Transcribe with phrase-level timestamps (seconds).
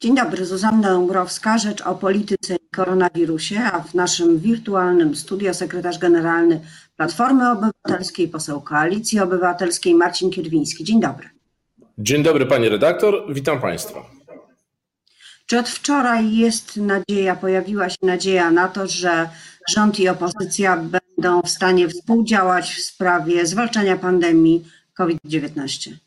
[0.00, 5.98] Dzień dobry, Zuzanna Dąbrowska, rzecz o polityce i koronawirusie, a w naszym wirtualnym studio sekretarz
[5.98, 6.60] generalny
[6.96, 10.84] Platformy Obywatelskiej, poseł Koalicji Obywatelskiej Marcin Kierwiński.
[10.84, 11.30] Dzień dobry.
[11.98, 14.02] Dzień dobry pani redaktor, witam państwa.
[15.46, 19.28] Czy od wczoraj jest nadzieja, pojawiła się nadzieja na to, że
[19.68, 26.05] rząd i opozycja będą w stanie współdziałać w sprawie zwalczania pandemii COVID-19?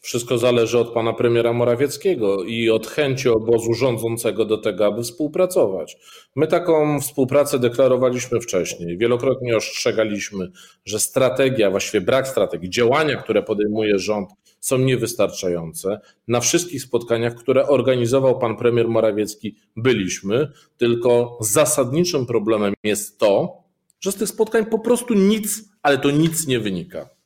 [0.00, 5.96] Wszystko zależy od pana premiera Morawieckiego i od chęci obozu rządzącego do tego, aby współpracować.
[6.36, 8.98] My taką współpracę deklarowaliśmy wcześniej.
[8.98, 10.50] Wielokrotnie ostrzegaliśmy,
[10.84, 16.00] że strategia, właściwie brak strategii, działania, które podejmuje rząd, są niewystarczające.
[16.28, 23.62] Na wszystkich spotkaniach, które organizował pan premier Morawiecki, byliśmy, tylko zasadniczym problemem jest to,
[24.00, 27.19] że z tych spotkań po prostu nic, ale to nic nie wynika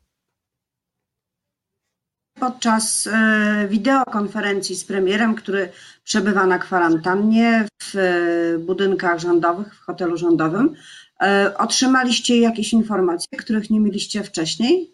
[2.44, 5.68] podczas e, wideokonferencji z premierem, który
[6.04, 10.74] przebywa na kwarantannie w e, budynkach rządowych, w hotelu rządowym.
[11.20, 14.90] E, otrzymaliście jakieś informacje, których nie mieliście wcześniej?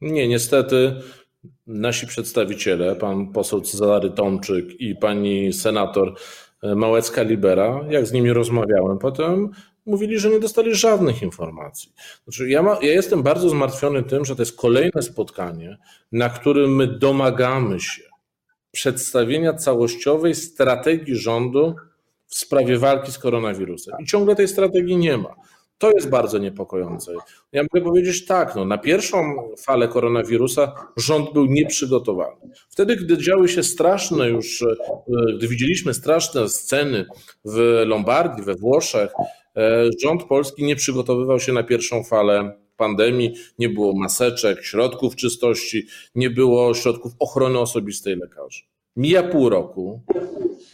[0.00, 0.94] Nie, niestety
[1.66, 6.14] nasi przedstawiciele, pan poseł Cezary Tomczyk i pani senator
[6.62, 9.50] Małecka-Libera, jak z nimi rozmawiałem potem,
[9.86, 11.92] mówili, że nie dostali żadnych informacji.
[12.24, 15.78] Znaczy, ja, ma, ja jestem bardzo zmartwiony tym, że to jest kolejne spotkanie,
[16.12, 18.02] na którym my domagamy się
[18.72, 21.74] przedstawienia całościowej strategii rządu
[22.26, 23.94] w sprawie walki z koronawirusem.
[24.00, 25.34] I ciągle tej strategii nie ma.
[25.80, 27.12] To jest bardzo niepokojące.
[27.52, 32.36] Ja mogę powiedzieć tak, no, na pierwszą falę koronawirusa rząd był nieprzygotowany.
[32.68, 34.66] Wtedy, gdy działy się straszne już, e,
[35.36, 37.06] gdy widzieliśmy straszne sceny
[37.44, 39.12] w Lombardii, we Włoszech,
[40.02, 46.30] rząd polski nie przygotowywał się na pierwszą falę pandemii, nie było maseczek, środków czystości, nie
[46.30, 48.62] było środków ochrony osobistej lekarzy.
[48.96, 50.00] Mija pół roku,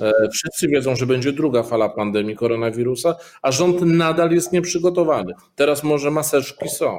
[0.01, 5.33] E, wszyscy wiedzą, że będzie druga fala pandemii koronawirusa, a rząd nadal jest nieprzygotowany.
[5.55, 6.99] Teraz może maseczki są,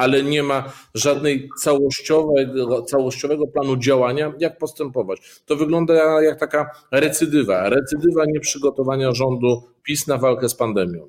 [0.00, 5.42] ale nie ma żadnej całościowego, całościowego planu działania, jak postępować.
[5.46, 11.08] To wygląda jak taka recydywa, recydywa nieprzygotowania rządu PiS na walkę z pandemią.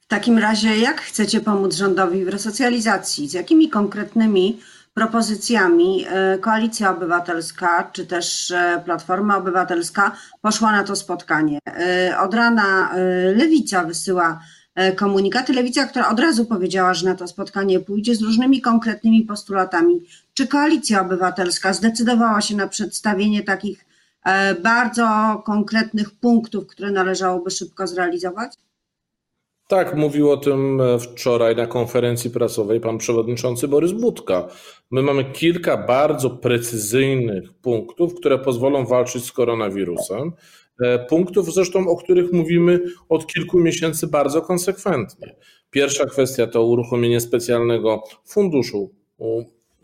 [0.00, 3.28] W takim razie, jak chcecie pomóc rządowi w resocjalizacji?
[3.28, 4.60] Z jakimi konkretnymi
[4.94, 11.58] propozycjami e, Koalicja Obywatelska czy też e, Platforma Obywatelska poszła na to spotkanie.
[11.66, 12.90] E, od rana
[13.36, 14.40] Lewica wysyła
[14.96, 15.52] komunikaty.
[15.52, 20.00] Lewica, która od razu powiedziała, że na to spotkanie pójdzie z różnymi konkretnymi postulatami.
[20.34, 23.84] Czy Koalicja Obywatelska zdecydowała się na przedstawienie takich
[24.62, 28.54] bardzo konkretnych punktów, które należałoby szybko zrealizować?
[29.70, 34.48] Tak, mówił o tym e, wczoraj na konferencji prasowej pan przewodniczący Borys Budka.
[34.90, 40.32] My mamy kilka bardzo precyzyjnych punktów, które pozwolą walczyć z koronawirusem.
[40.80, 45.36] E, punktów zresztą, o których mówimy od kilku miesięcy bardzo konsekwentnie.
[45.70, 48.90] Pierwsza kwestia to uruchomienie specjalnego funduszu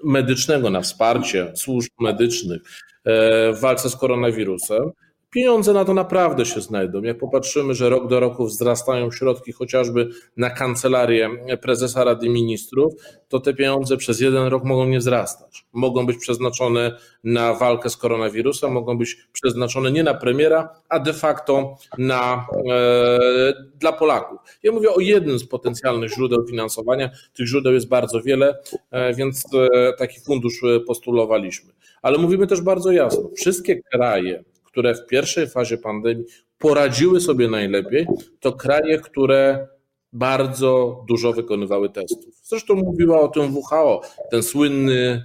[0.05, 2.63] medycznego na wsparcie służb medycznych
[3.05, 4.91] e, w walce z koronawirusem.
[5.31, 7.03] Pieniądze na to naprawdę się znajdą.
[7.03, 12.95] Jak popatrzymy, że rok do roku wzrastają środki chociażby na kancelarię prezesa Rady Ministrów,
[13.29, 15.67] to te pieniądze przez jeden rok mogą nie wzrastać.
[15.73, 21.13] Mogą być przeznaczone na walkę z koronawirusem, mogą być przeznaczone nie na premiera, a de
[21.13, 24.39] facto na, e, dla Polaków.
[24.63, 27.11] Ja mówię o jednym z potencjalnych źródeł finansowania.
[27.35, 28.59] Tych źródeł jest bardzo wiele,
[28.91, 31.73] e, więc e, taki fundusz postulowaliśmy.
[32.03, 34.45] Ale mówimy też bardzo jasno, wszystkie kraje,
[34.77, 36.25] które w pierwszej fazie pandemii
[36.59, 38.07] poradziły sobie najlepiej,
[38.41, 39.69] to kraje, które
[40.13, 42.35] bardzo dużo wykonywały testów.
[42.43, 44.01] Zresztą mówiła o tym WHO,
[44.31, 45.25] ten słynny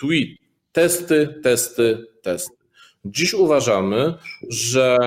[0.00, 0.28] tweet:
[0.72, 2.56] testy, testy, testy.
[3.04, 4.14] Dziś uważamy,
[4.48, 4.98] że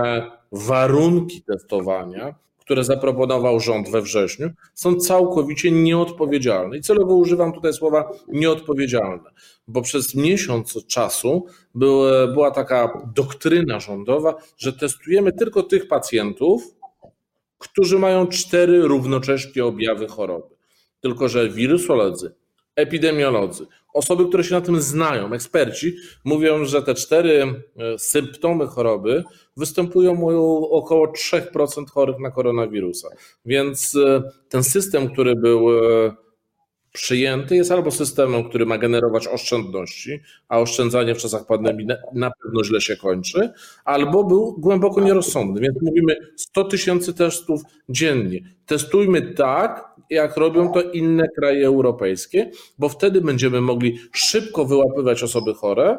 [0.52, 2.36] warunki testowania
[2.68, 6.78] które zaproponował rząd we wrześniu, są całkowicie nieodpowiedzialne.
[6.78, 9.30] I celowo używam tutaj słowa nieodpowiedzialne,
[9.68, 11.46] bo przez miesiąc czasu
[12.34, 16.64] była taka doktryna rządowa, że testujemy tylko tych pacjentów,
[17.58, 20.56] którzy mają cztery równocześnie objawy choroby.
[21.00, 22.36] Tylko, że wirusolodzy,
[22.76, 23.66] epidemiolodzy,
[23.98, 29.24] osoby, które się na tym znają, eksperci, mówią, że te cztery e, symptomy choroby
[29.58, 33.10] występują u około 3% chorych na koronawirusa.
[33.46, 36.16] Więc e, ten system, który był e,
[36.98, 42.64] przyjęty, jest albo systemem, który ma generować oszczędności, a oszczędzanie w czasach pandemii na pewno
[42.64, 43.50] źle się kończy,
[43.86, 45.62] albo był głęboko nierozsądny.
[45.62, 48.40] Więc mówimy 100 tysięcy testów dziennie.
[48.66, 55.54] Testujmy tak, jak robią to inne kraje europejskie, bo wtedy będziemy mogli szybko wyłapywać osoby
[55.54, 55.98] chore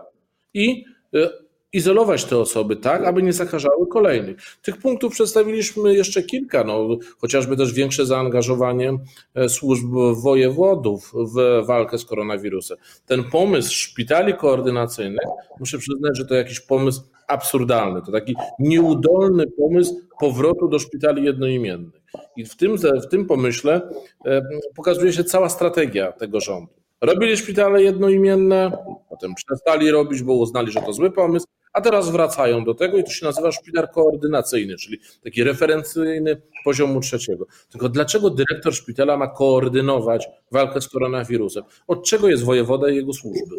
[0.55, 0.85] i
[1.15, 4.37] y, izolować te osoby tak, aby nie zakażały kolejnych.
[4.63, 6.89] Tych punktów przedstawiliśmy jeszcze kilka, no,
[7.19, 8.99] chociażby też większe zaangażowanie
[9.35, 9.87] e, służb
[10.23, 12.79] wojewodów w walkę z koronawirusem.
[13.07, 15.27] Ten pomysł szpitali koordynacyjnych,
[15.61, 22.03] muszę przyznać, że to jakiś pomysł absurdalny, to taki nieudolny pomysł powrotu do szpitali jednoimiennych.
[22.37, 23.91] I w tym, w tym pomyśle
[24.27, 24.43] e,
[24.77, 26.73] pokazuje się cała strategia tego rządu.
[27.01, 28.73] Robili szpitale jednoimienne,
[29.09, 31.47] potem przestali robić, bo uznali, że to zły pomysł,
[31.79, 37.01] a teraz wracają do tego i to się nazywa szpital koordynacyjny, czyli taki referencyjny poziomu
[37.01, 37.47] trzeciego.
[37.71, 41.65] Tylko dlaczego dyrektor szpitala ma koordynować walkę z koronawirusem?
[41.87, 43.57] Od czego jest wojewoda i jego służby?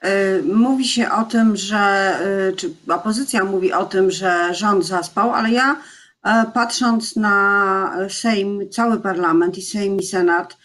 [0.00, 5.30] E, mówi się o tym, że, e, czy opozycja mówi o tym, że rząd zaspał,
[5.30, 5.76] ale ja
[6.24, 10.56] e, patrząc na Sejm, cały parlament i Sejm i Senat,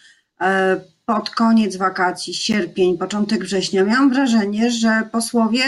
[1.08, 5.62] pod koniec wakacji, sierpień, początek września, miałam wrażenie, że posłowie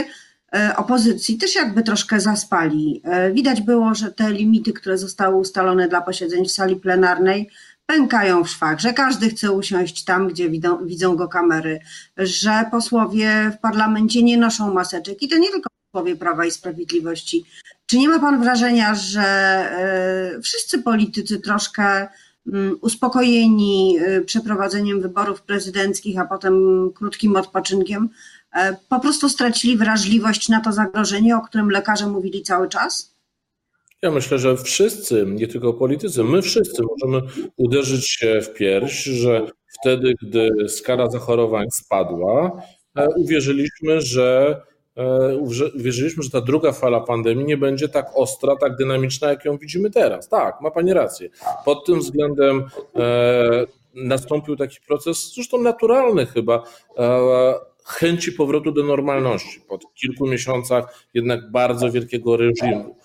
[0.54, 3.02] e, opozycji też jakby troszkę zaspali.
[3.04, 7.50] E, widać było, że te limity, które zostały ustalone dla posiedzeń w sali plenarnej,
[7.86, 11.80] pękają w szwach, że każdy chce usiąść tam, gdzie widzą, widzą go kamery,
[12.16, 17.44] że posłowie w parlamencie nie noszą maseczek i to nie tylko posłowie Prawa i Sprawiedliwości.
[17.86, 22.08] Czy nie ma pan wrażenia, że e, wszyscy politycy troszkę
[22.80, 26.54] uspokojeni y, przeprowadzeniem wyborów prezydenckich, a potem
[26.94, 28.08] krótkim odpoczynkiem,
[28.54, 33.16] e, po prostu stracili wrażliwość na to zagrożenie, o którym lekarze mówili cały czas?
[34.02, 37.26] Ja myślę, że wszyscy, nie tylko politycy, my wszyscy możemy
[37.56, 39.46] uderzyć się w pierś, że
[39.80, 42.62] wtedy, gdy skala zachorowań spadła,
[42.98, 44.56] e, uwierzyliśmy, że
[45.74, 49.90] wierzyliśmy, że ta druga fala pandemii nie będzie tak ostra, tak dynamiczna, jak ją widzimy
[49.90, 50.28] teraz.
[50.28, 51.28] Tak, ma Pani rację.
[51.64, 52.64] Pod tym względem
[52.96, 56.64] e, nastąpił taki proces, zresztą naturalny chyba,
[56.98, 57.54] e,
[57.84, 62.96] chęci powrotu do normalności po kilku miesiącach jednak bardzo wielkiego reżimu.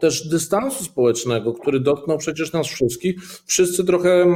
[0.00, 3.16] Też dystansu społecznego, który dotknął przecież nas wszystkich.
[3.46, 4.26] Wszyscy trochę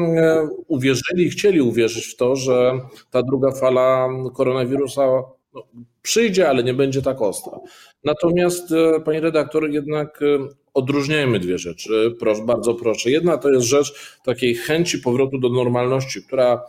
[0.69, 5.23] uwierzyli i chcieli uwierzyć w to, że ta druga fala koronawirusa
[5.55, 5.63] no,
[6.03, 7.59] przyjdzie, ale nie będzie tak ostra.
[8.05, 12.17] Natomiast, e, pani redaktor, jednak e, odróżniajmy dwie rzeczy.
[12.19, 13.11] Proszę, bardzo proszę.
[13.11, 16.63] Jedna to jest rzecz takiej chęci powrotu do normalności, która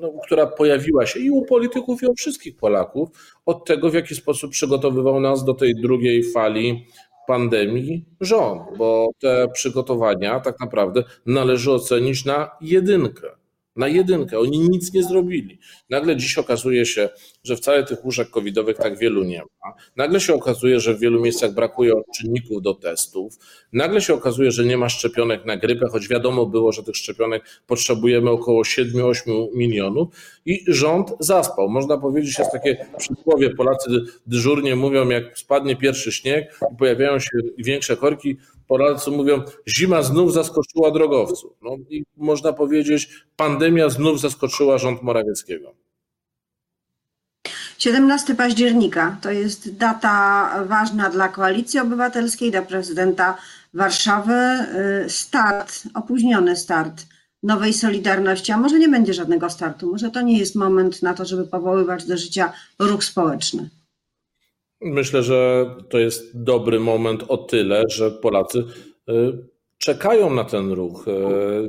[0.00, 3.08] no, która pojawiła się i u polityków, i u wszystkich Polaków,
[3.46, 6.86] od tego, w jaki sposób przygotowywał nas do tej drugiej fali
[7.26, 13.30] pandemii rząd, bo te przygotowania tak naprawdę należy ocenić na jedynkę
[13.76, 14.38] na jedynkę.
[14.38, 15.58] Oni nic nie zrobili.
[15.90, 17.08] Nagle dziś okazuje się,
[17.44, 19.74] że wcale tych łóżek covidowych tak wielu nie ma.
[19.96, 23.34] Nagle się okazuje, że w wielu miejscach brakuje czynników do testów.
[23.72, 27.44] Nagle się okazuje, że nie ma szczepionek na grypę, choć wiadomo było, że tych szczepionek
[27.66, 30.08] potrzebujemy około 7-8 milionów
[30.46, 31.68] i rząd zaspał.
[31.68, 33.90] Można powiedzieć, jest takie przysłowie, Polacy
[34.26, 38.36] dyżurnie mówią, jak spadnie pierwszy śnieg i pojawiają się większe korki,
[38.68, 41.52] Polacy mówią, zima znów zaskoczyła drogowców.
[41.62, 45.74] No i można powiedzieć, pandemia znów zaskoczyła rząd Morawieckiego.
[47.78, 53.38] 17 października to jest data ważna dla Koalicji Obywatelskiej, dla prezydenta
[53.74, 54.32] Warszawy.
[55.04, 57.06] Y, start, opóźniony start
[57.42, 61.24] nowej Solidarności, a może nie będzie żadnego startu, może to nie jest moment na to,
[61.24, 63.70] żeby powoływać do życia ruch społeczny.
[64.80, 68.64] Myślę, że to jest dobry moment o tyle, że Polacy
[69.08, 69.12] y,
[69.78, 71.08] czekają na ten ruch.
[71.08, 71.12] Y,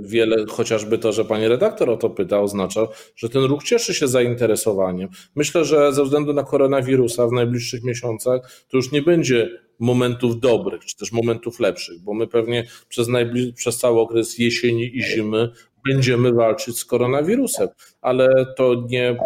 [0.01, 4.07] wiele, chociażby to, że pani redaktor o to pyta, oznacza, że ten ruch cieszy się
[4.07, 5.09] zainteresowaniem.
[5.35, 9.49] Myślę, że ze względu na koronawirusa w najbliższych miesiącach to już nie będzie
[9.79, 14.97] momentów dobrych, czy też momentów lepszych, bo my pewnie przez, najbliż- przez cały okres jesieni
[14.97, 15.49] i zimy
[15.87, 17.67] będziemy walczyć z koronawirusem,
[18.01, 19.17] ale to nie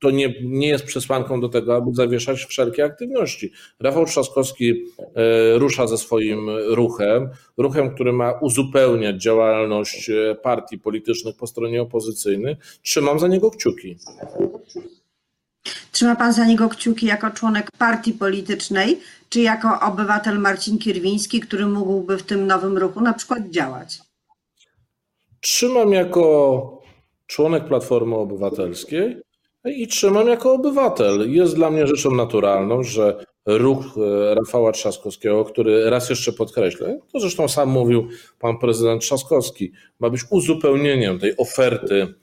[0.00, 3.52] to nie, nie jest przesłanką do tego, aby zawieszać wszelkie aktywności.
[3.80, 4.70] Rafał Trzaskowski
[5.14, 11.82] e, rusza ze swoim ruchem, ruchem, który ma uzupełniać działalność e, partii politycznych po stronie
[11.82, 12.56] opozycyjnej.
[12.82, 13.96] Trzymam za niego kciuki.
[15.92, 21.66] Trzyma pan za niego kciuki jako członek partii politycznej, czy jako obywatel Marcin Kierwiński, który
[21.66, 23.98] mógłby w tym nowym ruchu na przykład działać?
[25.40, 26.82] Trzymam jako
[27.26, 29.27] członek Platformy Obywatelskiej
[29.64, 31.32] i trzymam jako obywatel.
[31.32, 37.20] Jest dla mnie rzeczą naturalną, że ruch e, Rafała Trzaskowskiego, który raz jeszcze podkreślę, to
[37.20, 42.14] zresztą sam mówił pan prezydent Trzaskowski, ma być uzupełnieniem tej oferty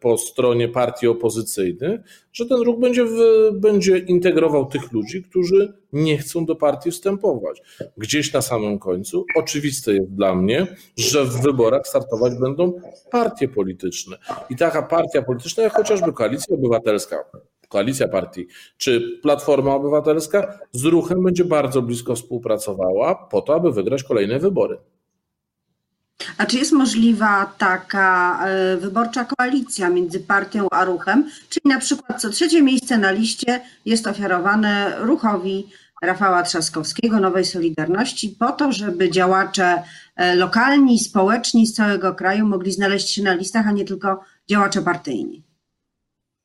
[0.00, 2.00] po stronie partii opozycyjnych,
[2.32, 3.18] że ten ruch będzie, w,
[3.52, 7.62] będzie integrował tych ludzi, którzy nie chcą do partii wstępować.
[7.96, 10.66] Gdzieś na samym końcu oczywiste jest dla mnie,
[10.96, 12.80] że w wyborach startować będą
[13.10, 14.16] partie polityczne.
[14.50, 17.24] I taka partia polityczna, jak chociażby Koalicja Obywatelska,
[17.68, 24.02] koalicja partii, czy Platforma Obywatelska z ruchem będzie bardzo blisko współpracowała po to, aby wygrać
[24.02, 24.78] kolejne wybory.
[26.38, 32.20] A czy jest możliwa taka e, wyborcza koalicja między partią a ruchem, czyli na przykład
[32.20, 35.66] co trzecie miejsce na liście jest ofiarowane ruchowi
[36.02, 39.82] Rafała Trzaskowskiego, Nowej Solidarności, po to, żeby działacze
[40.16, 44.82] e, lokalni, społeczni z całego kraju mogli znaleźć się na listach, a nie tylko działacze
[44.82, 45.47] partyjni?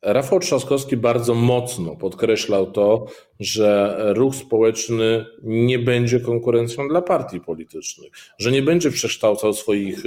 [0.03, 3.05] Rafał Trzaskowski bardzo mocno podkreślał to,
[3.39, 10.03] że ruch społeczny nie będzie konkurencją dla partii politycznych, że nie będzie przekształcał swoich,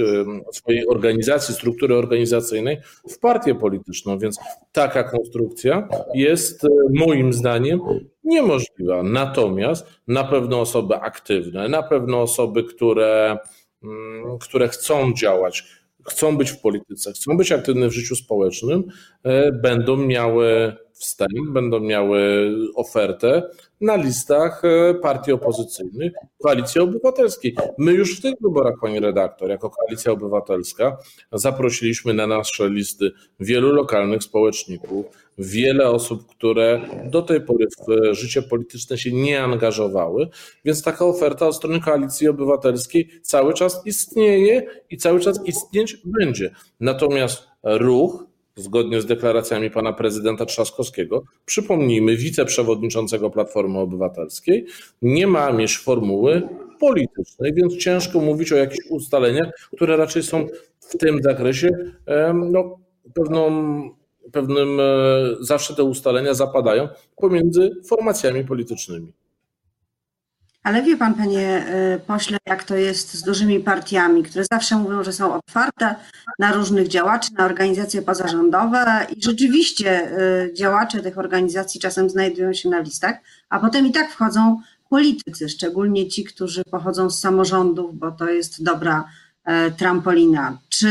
[0.53, 2.77] swojej organizacji, struktury organizacyjnej
[3.09, 4.39] w partię polityczną, więc
[4.71, 7.79] taka konstrukcja jest e, moim zdaniem
[8.23, 9.03] niemożliwa.
[9.03, 13.37] Natomiast na pewno osoby aktywne, na pewno osoby, które,
[13.83, 15.63] mm, które chcą działać,
[16.09, 18.83] chcą być w polityce, chcą być aktywne w życiu społecznym,
[19.23, 23.49] e, będą miały wstęp, będą miały ofertę
[23.81, 26.13] na listach e, partii opozycyjnych
[26.43, 27.55] Koalicji Obywatelskiej.
[27.77, 30.97] My już w tych wyborach, pani redaktor, jako Koalicja Obywatelska
[31.31, 35.05] zaprosiliśmy na nasze listy wielu lokalnych społeczników,
[35.37, 40.29] wiele osób, które do tej pory w życie polityczne się nie angażowały,
[40.65, 46.51] więc taka oferta od strony Koalicji Obywatelskiej cały czas istnieje i cały czas istnieć będzie.
[46.79, 48.26] Natomiast ruch
[48.57, 54.65] zgodnie z deklaracjami pana prezydenta Trzaskowskiego, przypomnijmy, wiceprzewodniczącego Platformy Obywatelskiej,
[55.01, 56.41] nie ma mieć formuły
[56.79, 60.47] politycznej, więc ciężko mówić o jakichś ustaleniach, które raczej są
[60.79, 61.69] w tym zakresie
[62.33, 62.79] no,
[63.13, 63.49] pewną,
[64.31, 64.83] pewnym, e,
[65.39, 69.13] zawsze te ustalenia zapadają pomiędzy formacjami politycznymi.
[70.67, 75.03] Ale wie pan, panie y, pośle, jak to jest z dużymi partiami, które zawsze mówią,
[75.03, 75.95] że są otwarte
[76.39, 82.69] na różnych działaczy, na organizacje pozarządowe i rzeczywiście y, działacze tych organizacji czasem znajdują się
[82.69, 83.15] na listach,
[83.49, 88.63] a potem i tak wchodzą politycy, szczególnie ci, którzy pochodzą z samorządów, bo to jest
[88.63, 89.09] dobra
[89.45, 90.57] e, trampolina.
[90.69, 90.89] Czy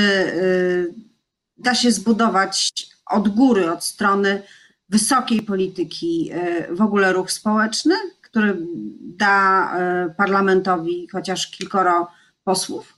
[1.59, 2.73] da się zbudować
[3.11, 4.43] od góry, od strony
[4.89, 6.31] wysokiej polityki
[6.71, 7.95] w ogóle ruch społeczny?
[8.31, 8.57] Który
[9.01, 12.07] da e, parlamentowi chociaż kilkoro
[12.45, 12.97] posłów?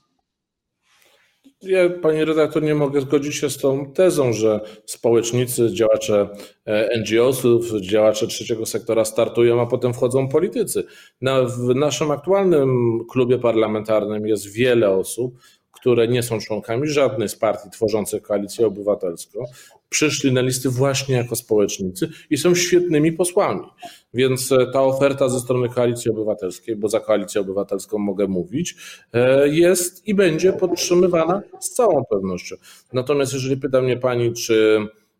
[1.61, 6.29] Ja, panie redaktor, nie mogę zgodzić się z tą tezą, że społecznicy, działacze
[6.65, 10.83] e, NGO-sów, działacze trzeciego sektora startują, a potem wchodzą politycy.
[11.21, 15.39] Na, w naszym aktualnym klubie parlamentarnym jest wiele osób,
[15.79, 19.43] które nie są członkami żadnej z partii tworzących koalicję obywatelską,
[19.89, 23.65] przyszli na listy właśnie jako społecznicy i są świetnymi posłami.
[24.13, 28.75] Więc e, ta oferta ze strony koalicji obywatelskiej, bo za koalicję obywatelską mogę mówić,
[29.13, 32.55] e, jest i będzie podtrzymywana z całą pewnością.
[32.93, 34.77] Natomiast jeżeli pyta mnie pani, czy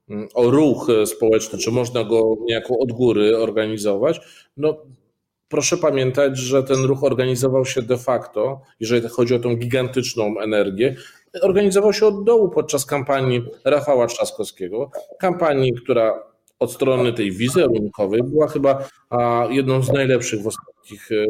[0.10, 4.22] mm, o ruch społeczny, czy można go niejako od góry organizować,
[4.58, 4.78] no
[5.50, 10.96] proszę pamiętać, że ten ruch organizował się de facto, jeżeli chodzi o tą gigantyczną energię,
[11.42, 14.92] organizował się od dołu podczas kampanii Rafała Trzaskowskiego.
[15.20, 16.24] Kampanii, która
[16.60, 18.88] od strony tej wizerunkowej była chyba
[19.50, 20.79] jedną z najlepszych w ostatnich,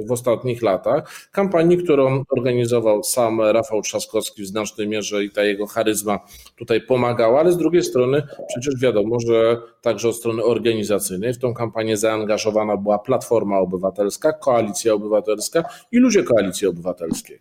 [0.07, 1.29] w ostatnich latach.
[1.31, 6.19] Kampanii, którą organizował sam Rafał Trzaskowski w znacznej mierze i ta jego charyzma
[6.55, 11.53] tutaj pomagała, ale z drugiej strony przecież wiadomo, że także od strony organizacyjnej w tą
[11.53, 17.39] kampanię zaangażowana była Platforma Obywatelska, Koalicja Obywatelska i ludzie Koalicji Obywatelskiej.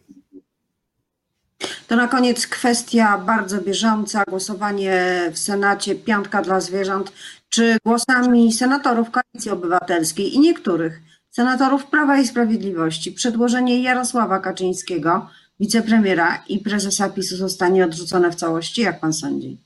[1.88, 7.12] To na koniec kwestia bardzo bieżąca, głosowanie w Senacie, piątka dla zwierząt.
[7.48, 11.00] Czy głosami senatorów Koalicji Obywatelskiej i niektórych
[11.38, 15.28] senatorów Prawa i Sprawiedliwości przedłożenie Jarosława Kaczyńskiego,
[15.60, 18.82] wicepremiera i prezesa PiSu zostanie odrzucone w całości?
[18.82, 19.56] Jak pan sądzi?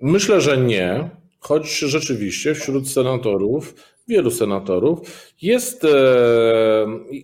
[0.00, 3.74] Myślę, że nie, choć rzeczywiście wśród senatorów,
[4.08, 5.00] wielu senatorów,
[5.42, 5.88] jest, e,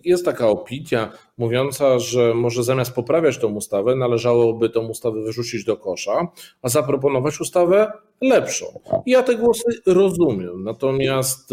[0.03, 5.77] jest taka opinia mówiąca, że może zamiast poprawiać tą ustawę, należałoby tą ustawę wyrzucić do
[5.77, 6.27] kosza,
[6.61, 8.65] a zaproponować ustawę lepszą.
[9.05, 11.49] Ja te głosy rozumiem, natomiast,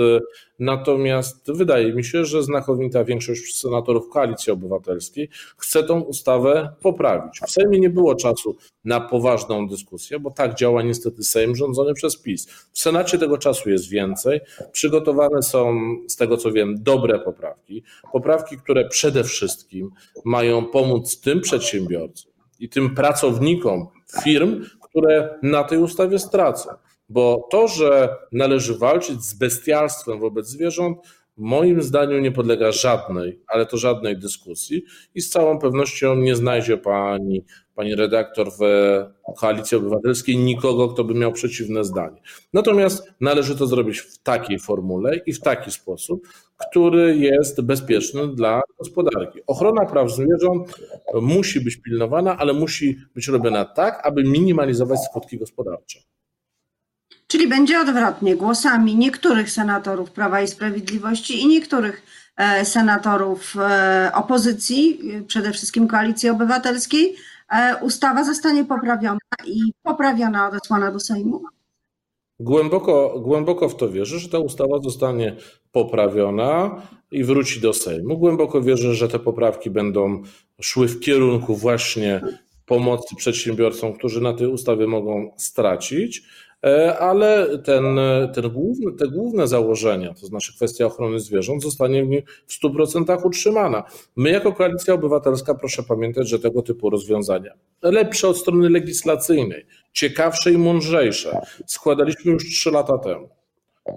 [0.58, 7.40] natomiast wydaje mi się, że znakomita większość senatorów Koalicji Obywatelskiej chce tą ustawę poprawić.
[7.46, 12.16] W Sejmie nie było czasu na poważną dyskusję, bo tak działa niestety Sejm rządzony przez
[12.16, 12.46] PiS.
[12.72, 14.40] W Senacie tego czasu jest więcej.
[15.20, 17.82] Przygotowane są, z tego co wiem, dobre poprawki.
[18.12, 19.90] Poprawki, które przede wszystkim
[20.24, 23.86] mają pomóc tym przedsiębiorcom i tym pracownikom
[24.24, 26.70] firm, które na tej ustawie stracą.
[27.08, 30.98] Bo to, że należy walczyć z bestialstwem wobec zwierząt,
[31.36, 34.82] moim zdaniem nie podlega żadnej, ale to żadnej dyskusji
[35.14, 37.44] i z całą pewnością nie znajdzie pani
[37.80, 38.62] pani redaktor w
[39.37, 42.20] Koalicji Obywatelskiej nikogo, kto by miał przeciwne zdanie.
[42.52, 46.28] Natomiast należy to zrobić w takiej formule i w taki sposób,
[46.68, 49.40] który jest bezpieczny dla gospodarki.
[49.46, 50.80] Ochrona praw zwierząt
[51.14, 56.00] musi być pilnowana, ale musi być robiona tak, aby minimalizować skutki gospodarcze.
[57.26, 58.37] Czyli będzie odwrotnie.
[58.37, 62.02] Głosami niektórych senatorów Prawa i Sprawiedliwości i niektórych
[62.37, 67.16] e, senatorów e, opozycji, e, przede wszystkim Koalicji Obywatelskiej,
[67.83, 71.42] ustawa zostanie poprawiona i poprawiona odesłana do Sejmu.
[72.40, 75.37] Głęboko, głęboko w to wierzę, że ta ustawa zostanie
[75.73, 78.19] poprawiona i wróci do Sejmu.
[78.19, 80.23] Głęboko wierzę, że te poprawki będą
[80.61, 82.21] szły w kierunku właśnie
[82.66, 86.25] pomocy przedsiębiorcom, którzy na tej ustawie mogą stracić, e,
[86.99, 87.85] ale ten,
[88.35, 93.26] ten główny, te główne założenia, to znaczy kwestia ochrony zwierząt, zostanie w nim w 100%
[93.26, 93.85] utrzymana.
[94.17, 100.52] My, jako Koalicja Obywatelska, proszę pamiętać, że tego typu rozwiązania, lepsze od strony legislacyjnej, ciekawsze
[100.52, 103.29] i mądrzejsze, składaliśmy już trzy lata temu.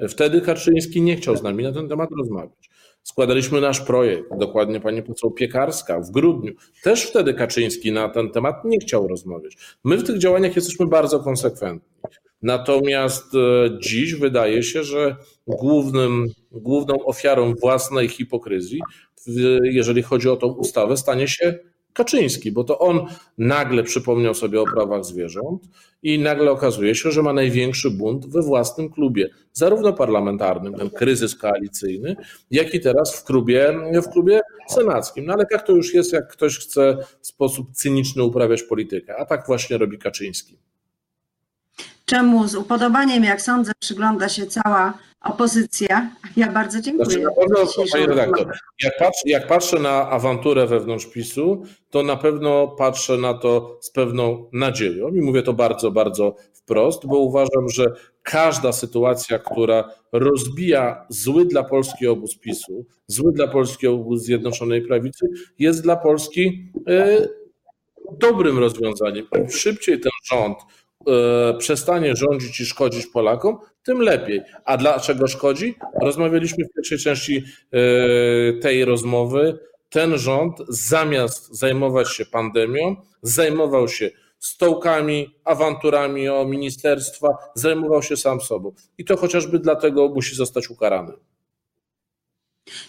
[0.10, 2.70] Wtedy Kaczyński nie chciał z nami na ten temat rozmawiać.
[3.04, 6.54] Składaliśmy nasz projekt, dokładnie pani poseł Piekarska, w grudniu.
[6.84, 9.58] Też wtedy Kaczyński na ten temat nie chciał rozmawiać.
[9.84, 11.90] My w tych działaniach jesteśmy bardzo konsekwentni.
[12.44, 15.16] Natomiast e, dziś wydaje się, że
[15.48, 18.82] głównym, główną ofiarą własnej hipokryzji,
[19.64, 21.60] jeżeli chodzi o tą ustawę, stanie się
[21.94, 23.06] Kaczyński, bo to on
[23.38, 25.64] nagle przypomniał sobie o prawach zwierząt
[26.04, 31.36] i nagle okazuje się, że ma największy bunt we własnym klubie, zarówno parlamentarnym, ten kryzys
[31.36, 32.16] koalicyjny,
[32.52, 35.26] jak i teraz w klubie, w klubie senackim.
[35.26, 39.26] No ale jak to już jest, jak ktoś chce w sposób cyniczny uprawiać politykę, a
[39.26, 40.58] tak właśnie robi Kaczyński.
[42.14, 46.10] Czemu z upodobaniem, jak sądzę, przygląda się cała opozycja.
[46.38, 47.06] Ja bardzo dziękuję.
[47.06, 48.54] Znaczy, na pewno, panie redaktor,
[48.84, 53.92] jak, patrz, jak patrzę na awanturę wewnątrz PiSu, to na pewno patrzę na to z
[53.92, 57.92] pewną nadzieją i mówię to bardzo, bardzo wprost, bo uważam, że
[58.24, 65.26] każda sytuacja, która rozbija zły dla Polski obóz PiSu, zły dla Polski obóz Zjednoczonej Prawicy,
[65.60, 67.28] jest dla Polski e,
[68.20, 69.28] dobrym rozwiązaniem.
[69.38, 70.58] Im szybciej ten rząd
[71.58, 74.42] przestanie rządzić i szkodzić Polakom, tym lepiej.
[74.66, 75.76] A dlaczego szkodzi?
[76.02, 79.60] Rozmawialiśmy w pierwszej części e, tej rozmowy.
[79.90, 88.42] Ten rząd zamiast zajmować się pandemią, zajmował się stołkami, awanturami o ministerstwa, zajmował się sam
[88.42, 88.72] sobą.
[88.98, 91.14] I to chociażby dlatego musi zostać ukarany.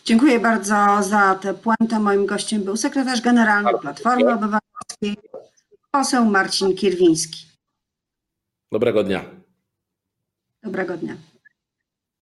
[0.05, 2.01] Dziękuję bardzo za tę puentę.
[2.01, 5.17] Moim gościem był sekretarz generalny Platformy Obywatelskiej,
[5.91, 7.54] poseł Marcin Kierwiński.
[8.75, 9.25] Dobrego dnia.
[10.63, 11.17] Dobrego dnia.